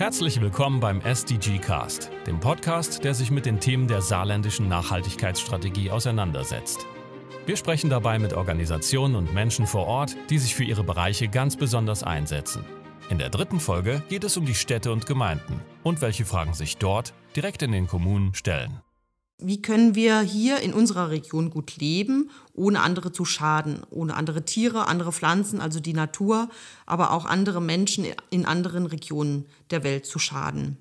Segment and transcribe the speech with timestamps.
[0.00, 5.90] Herzlich willkommen beim SDG Cast, dem Podcast, der sich mit den Themen der saarländischen Nachhaltigkeitsstrategie
[5.90, 6.86] auseinandersetzt.
[7.44, 11.54] Wir sprechen dabei mit Organisationen und Menschen vor Ort, die sich für ihre Bereiche ganz
[11.54, 12.64] besonders einsetzen.
[13.10, 16.78] In der dritten Folge geht es um die Städte und Gemeinden und welche Fragen sich
[16.78, 18.80] dort direkt in den Kommunen stellen.
[19.42, 24.44] Wie können wir hier in unserer Region gut leben, ohne andere zu schaden, ohne andere
[24.44, 26.48] Tiere, andere Pflanzen, also die Natur,
[26.86, 30.78] aber auch andere Menschen in anderen Regionen der Welt zu schaden?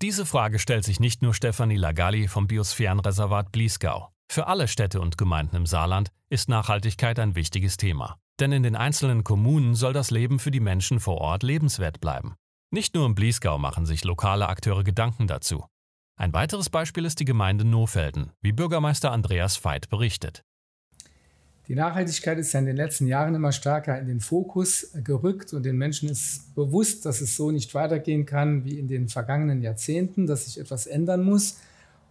[0.00, 4.08] Diese Frage stellt sich nicht nur Stefanie Lagalli vom Biosphärenreservat Bliesgau.
[4.30, 8.16] Für alle Städte und Gemeinden im Saarland ist Nachhaltigkeit ein wichtiges Thema.
[8.38, 12.36] Denn in den einzelnen Kommunen soll das Leben für die Menschen vor Ort lebenswert bleiben.
[12.70, 15.64] Nicht nur im Bliesgau machen sich lokale Akteure Gedanken dazu.
[16.20, 20.42] Ein weiteres Beispiel ist die Gemeinde Nohfelden, wie Bürgermeister Andreas Veit berichtet.
[21.68, 25.62] Die Nachhaltigkeit ist ja in den letzten Jahren immer stärker in den Fokus gerückt und
[25.62, 30.26] den Menschen ist bewusst, dass es so nicht weitergehen kann wie in den vergangenen Jahrzehnten,
[30.26, 31.60] dass sich etwas ändern muss.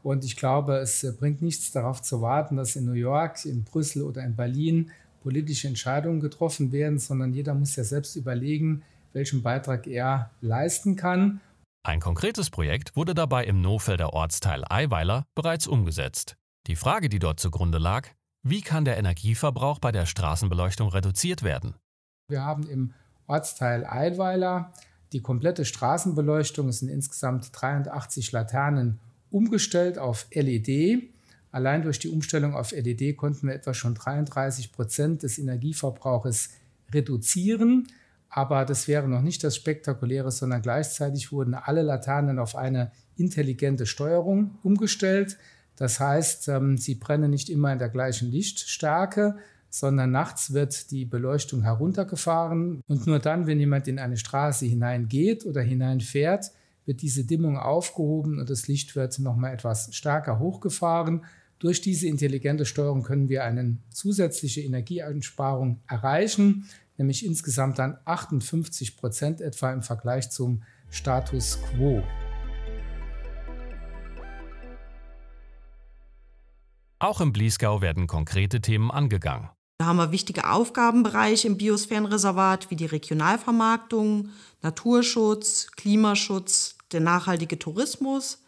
[0.04, 4.04] Und ich glaube, es bringt nichts darauf zu warten, dass in New York, in Brüssel
[4.04, 4.90] oder in Berlin
[5.22, 11.42] politische Entscheidungen getroffen werden, sondern jeder muss ja selbst überlegen, welchen Beitrag er leisten kann.
[11.88, 16.36] Ein konkretes Projekt wurde dabei im Nofelder Ortsteil Eiweiler bereits umgesetzt.
[16.68, 18.10] Die Frage, die dort zugrunde lag,
[18.44, 21.76] wie kann der Energieverbrauch bei der Straßenbeleuchtung reduziert werden?
[22.28, 22.94] Wir haben im
[23.26, 24.74] Ortsteil Eiweiler
[25.14, 29.00] die komplette Straßenbeleuchtung, es sind insgesamt 83 Laternen,
[29.32, 31.10] umgestellt auf LED.
[31.54, 36.50] Allein durch die Umstellung auf LED konnten wir etwa schon 33 Prozent des Energieverbrauches
[36.92, 37.88] reduzieren.
[38.30, 43.86] Aber das wäre noch nicht das Spektakuläre, sondern gleichzeitig wurden alle Laternen auf eine intelligente
[43.86, 45.38] Steuerung umgestellt.
[45.76, 49.38] Das heißt, ähm, sie brennen nicht immer in der gleichen Lichtstärke,
[49.70, 52.82] sondern nachts wird die Beleuchtung heruntergefahren.
[52.88, 56.52] Und nur dann, wenn jemand in eine Straße hineingeht oder hineinfährt,
[56.86, 61.26] wird diese Dimmung aufgehoben und das Licht wird nochmal etwas stärker hochgefahren.
[61.60, 69.42] Durch diese intelligente Steuerung können wir eine zusätzliche Energieeinsparung erreichen nämlich insgesamt dann 58 Prozent
[69.42, 72.04] etwa im Vergleich zum Status quo.
[77.00, 79.50] Auch im Bliesgau werden konkrete Themen angegangen.
[79.80, 84.30] Da haben wir wichtige Aufgabenbereiche im Biosphärenreservat wie die Regionalvermarktung,
[84.64, 88.42] Naturschutz, Klimaschutz, der nachhaltige Tourismus,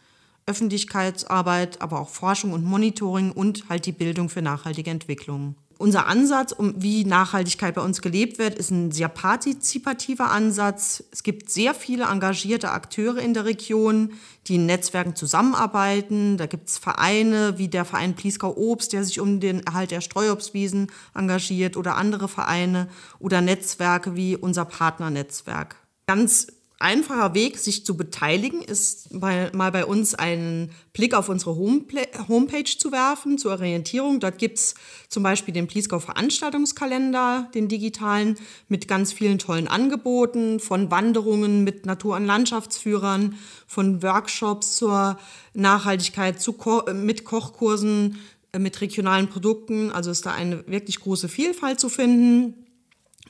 [0.46, 6.52] Öffentlichkeitsarbeit, aber auch Forschung und Monitoring und halt die Bildung für nachhaltige Entwicklung unser Ansatz,
[6.52, 11.02] um wie Nachhaltigkeit bei uns gelebt wird, ist ein sehr partizipativer Ansatz.
[11.10, 14.12] Es gibt sehr viele engagierte Akteure in der Region,
[14.46, 16.36] die in Netzwerken zusammenarbeiten.
[16.36, 20.02] Da gibt es Vereine wie der Verein Plieskau Obst, der sich um den Erhalt der
[20.02, 25.76] Streuobstwiesen engagiert oder andere Vereine oder Netzwerke wie unser Partnernetzwerk.
[26.06, 26.48] Ganz
[26.80, 32.64] einfacher Weg, sich zu beteiligen, ist mal, mal bei uns einen Blick auf unsere Homepage
[32.64, 34.18] zu werfen, zur Orientierung.
[34.18, 34.74] Dort gibt es
[35.08, 38.36] zum Beispiel den Pliesgau Veranstaltungskalender, den digitalen,
[38.68, 43.36] mit ganz vielen tollen Angeboten, von Wanderungen mit Natur- und Landschaftsführern,
[43.66, 45.18] von Workshops zur
[45.52, 48.18] Nachhaltigkeit, zu Ko mit Kochkursen,
[48.52, 49.90] äh, mit regionalen Produkten.
[49.90, 52.66] Also ist da eine wirklich große Vielfalt zu finden.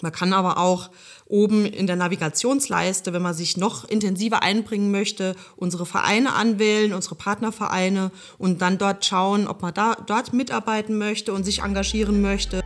[0.03, 0.91] Man kann aber auch
[1.27, 7.15] oben in der Navigationsleiste, wenn man sich noch intensiver einbringen möchte, unsere Vereine anwählen, unsere
[7.15, 12.61] Partnervereine und dann dort schauen, ob man da, dort mitarbeiten möchte und sich engagieren möchte.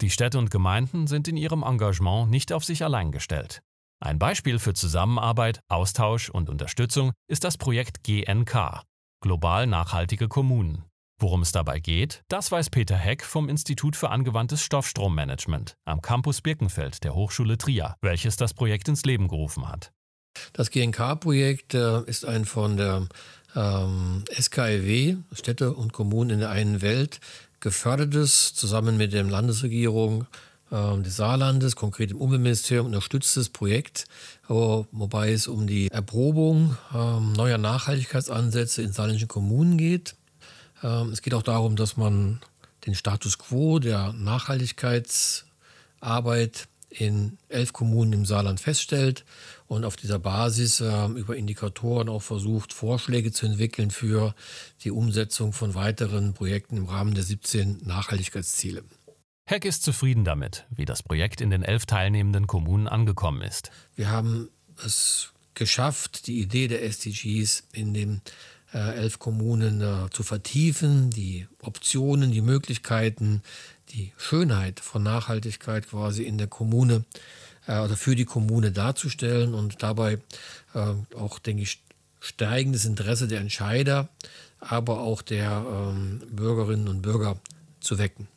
[0.00, 3.62] Die Städte und Gemeinden sind in ihrem Engagement nicht auf sich allein gestellt.
[4.00, 8.82] Ein Beispiel für Zusammenarbeit, Austausch und Unterstützung ist das Projekt GNK,
[9.20, 10.84] Global Nachhaltige Kommunen.
[11.20, 16.40] Worum es dabei geht, das weiß Peter Heck vom Institut für angewandtes Stoffstrommanagement am Campus
[16.40, 19.92] Birkenfeld der Hochschule Trier, welches das Projekt ins Leben gerufen hat.
[20.52, 23.06] Das GNK-Projekt äh, ist ein von der
[23.54, 27.20] ähm, SKIW, Städte und Kommunen in der einen Welt,
[27.60, 30.26] gefördertes, zusammen mit der Landesregierung
[30.70, 34.06] äh, des Saarlandes, konkret im Umweltministerium, unterstütztes Projekt,
[34.48, 40.16] wo, wobei es um die Erprobung äh, neuer Nachhaltigkeitsansätze in saarländischen Kommunen geht.
[40.84, 42.38] Ähm, es geht auch darum, dass man
[42.86, 49.24] den Status quo der Nachhaltigkeitsarbeit in elf Kommunen im Saarland feststellt
[49.66, 54.36] und auf dieser Basis äh, über Indikatoren auch versucht, Vorschläge zu entwickeln für
[54.84, 58.84] die Umsetzung von weiteren Projekten im Rahmen der 17 Nachhaltigkeitsziele.
[59.46, 63.72] Heck ist zufrieden damit, wie das Projekt in den elf teilnehmenden Kommunen angekommen ist.
[63.96, 64.48] Wir haben
[64.84, 68.20] es geschafft, die Idee der SDGs in den äh,
[68.78, 73.42] elf Kommunen äh, zu vertiefen, die Optionen, die Möglichkeiten,
[73.90, 77.04] die Schönheit von Nachhaltigkeit quasi in der Kommune
[77.66, 80.18] äh, oder für die Kommune darzustellen und dabei
[80.74, 81.82] äh, auch, denke ich,
[82.20, 84.08] steigendes Interesse der Entscheider,
[84.58, 87.38] aber auch der ähm, Bürgerinnen und Bürger
[87.80, 88.28] zu wecken.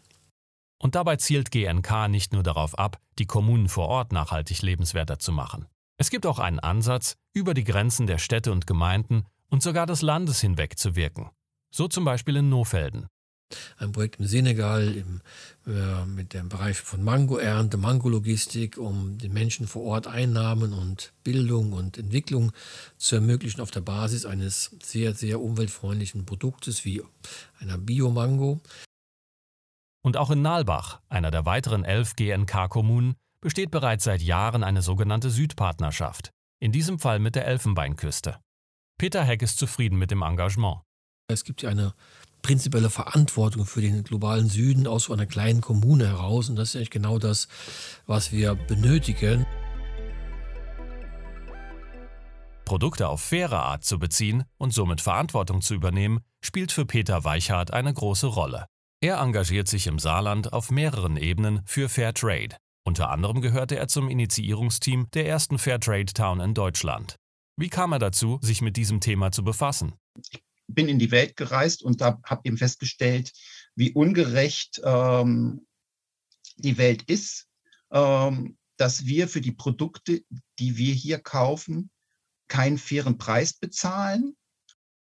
[0.80, 5.32] Und dabei zielt GNK nicht nur darauf ab, die Kommunen vor Ort nachhaltig lebenswerter zu
[5.32, 5.66] machen.
[5.98, 10.02] Es gibt auch einen Ansatz, über die Grenzen der Städte und Gemeinden und sogar des
[10.02, 11.30] Landes hinweg zu wirken.
[11.72, 13.08] So zum Beispiel in Nofelden.
[13.78, 15.22] Ein Projekt im Senegal im,
[15.66, 21.72] äh, mit dem Bereich von Mangoernte, Mangologistik, um den Menschen vor Ort Einnahmen und Bildung
[21.72, 22.52] und Entwicklung
[22.98, 27.02] zu ermöglichen auf der Basis eines sehr, sehr umweltfreundlichen Produktes wie
[27.60, 28.60] einer Biomango.
[30.04, 35.30] Und auch in Nalbach, einer der weiteren elf GNK-Kommunen, besteht bereits seit Jahren eine sogenannte
[35.30, 38.40] Südpartnerschaft, in diesem Fall mit der Elfenbeinküste.
[39.00, 40.82] Peter Heck ist zufrieden mit dem Engagement.
[41.28, 41.94] Es gibt ja eine
[42.42, 46.50] prinzipielle Verantwortung für den globalen Süden aus so einer kleinen Kommune heraus.
[46.50, 47.48] Und das ist eigentlich genau das,
[48.08, 49.46] was wir benötigen.
[52.66, 57.72] Produkte auf faire Art zu beziehen und somit Verantwortung zu übernehmen, spielt für Peter Weichhardt
[57.72, 58.66] eine große Rolle.
[59.00, 62.58] Er engagiert sich im Saarland auf mehreren Ebenen für Fair Trade.
[62.84, 67.16] Unter anderem gehörte er zum Initiierungsteam der ersten Fair Trade Town in Deutschland.
[67.58, 69.94] Wie kam er dazu, sich mit diesem Thema zu befassen?
[70.32, 73.32] Ich bin in die Welt gereist und habe eben festgestellt,
[73.76, 75.66] wie ungerecht ähm,
[76.58, 77.48] die Welt ist,
[77.92, 80.22] ähm, dass wir für die Produkte,
[80.60, 81.90] die wir hier kaufen,
[82.48, 84.38] keinen fairen Preis bezahlen.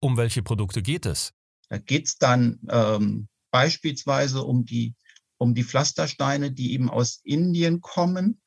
[0.00, 1.32] Um welche Produkte geht es?
[1.68, 4.96] Da geht es dann ähm, beispielsweise um die,
[5.38, 8.41] um die Pflastersteine, die eben aus Indien kommen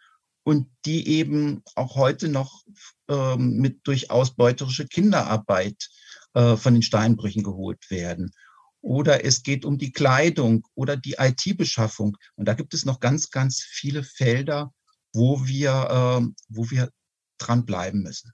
[0.45, 2.63] und die eben auch heute noch
[3.09, 5.89] ähm, mit durch ausbeuterische Kinderarbeit
[6.35, 8.31] äh, von den Steinbrüchen geholt werden.
[8.79, 12.15] Oder es geht um die Kleidung oder die IT-Beschaffung.
[12.35, 14.71] Und da gibt es noch ganz, ganz viele Felder,
[15.13, 15.71] wo wir,
[16.21, 16.91] äh, wo wir
[17.39, 18.31] dranbleiben müssen.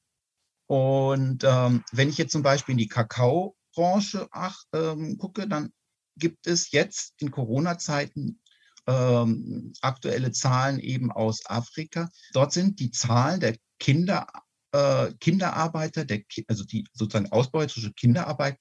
[0.68, 5.72] Und ähm, wenn ich jetzt zum Beispiel in die Kakaobranche ach, ähm, gucke, dann
[6.18, 8.42] gibt es jetzt in Corona-Zeiten
[8.88, 12.10] ähm, aktuelle Zahlen eben aus Afrika.
[12.33, 14.28] Dort sind die Zahlen der Kinder,
[14.72, 18.57] äh, Kinderarbeiter, der, also die sozusagen ausbeuterische Kinderarbeit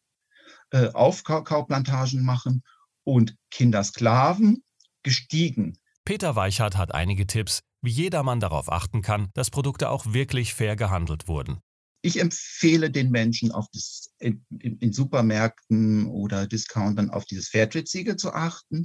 [0.70, 2.62] äh, auf Kakaoplantagen machen
[3.04, 4.62] und Kindersklaven
[5.02, 5.78] gestiegen.
[6.04, 10.76] Peter Weichert hat einige Tipps, wie jedermann darauf achten kann, dass Produkte auch wirklich fair
[10.76, 11.60] gehandelt wurden.
[12.02, 18.16] Ich empfehle den Menschen auf das, in, in, in Supermärkten oder Discountern auf dieses Fairtrade-Siegel
[18.16, 18.84] zu achten.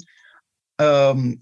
[0.80, 1.40] Ähm,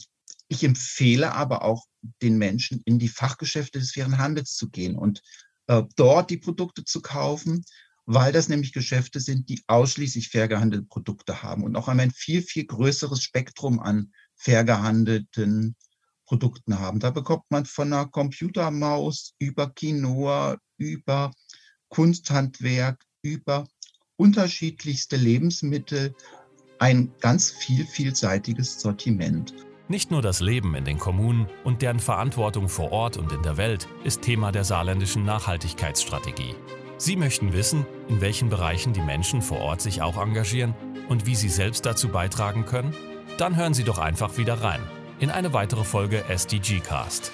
[0.48, 1.86] ich empfehle aber auch
[2.22, 5.22] den Menschen, in die Fachgeschäfte des fairen Handels zu gehen und
[5.68, 7.64] äh, dort die Produkte zu kaufen,
[8.06, 12.42] weil das nämlich Geschäfte sind, die ausschließlich fair gehandelte Produkte haben und auch ein viel,
[12.42, 15.76] viel größeres Spektrum an fair gehandelten
[16.26, 17.00] Produkten haben.
[17.00, 21.32] Da bekommt man von einer Computermaus über Quinoa, über
[21.90, 23.68] Kunsthandwerk, über
[24.16, 26.16] unterschiedlichste Lebensmittel
[26.80, 29.54] ein ganz viel, vielseitiges Sortiment.
[29.88, 33.58] Nicht nur das Leben in den Kommunen und deren Verantwortung vor Ort und in der
[33.58, 36.56] Welt ist Thema der saarländischen Nachhaltigkeitsstrategie.
[36.98, 40.74] Sie möchten wissen, in welchen Bereichen die Menschen vor Ort sich auch engagieren
[41.10, 42.96] und wie sie selbst dazu beitragen können?
[43.38, 44.82] Dann hören Sie doch einfach wieder rein
[45.20, 47.32] in eine weitere Folge SDG Cast.